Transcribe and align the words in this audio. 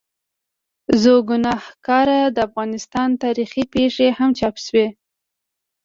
زړوګناهکار، 1.01 2.07
د 2.35 2.37
افغانستان 2.47 3.09
تاریخي 3.23 3.63
پېښې 3.73 4.07
هم 4.17 4.29
چاپ 4.39 4.55
شوي. 4.65 4.87